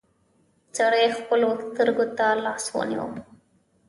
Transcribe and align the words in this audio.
سړي 0.77 1.03
خپلو 1.19 1.49
سترګو 1.67 2.05
ته 2.17 2.25
لاس 2.45 2.63
ونيو. 2.75 3.07